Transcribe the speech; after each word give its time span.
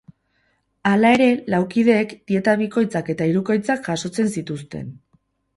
Hala 0.91 1.11
ere, 1.17 1.27
lau 1.55 1.59
kideek 1.75 2.17
dieta 2.33 2.57
bikoitzak 2.63 3.13
eta 3.15 3.31
hirukoitzak 3.33 3.91
jasotzen 3.93 4.37
zituzten. 4.39 4.91